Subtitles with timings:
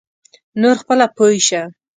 [0.61, 1.61] نور خپله پوی شه.